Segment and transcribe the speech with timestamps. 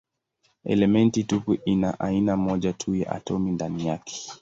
[0.63, 4.31] Elementi tupu ina aina moja tu ya atomi ndani yake.